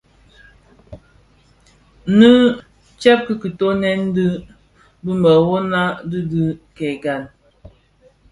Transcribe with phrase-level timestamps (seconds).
[2.17, 2.51] Nnë
[2.99, 4.27] tsèb ki kitöňèn dhi
[5.03, 7.23] bi mërōňa di dhi kè gan.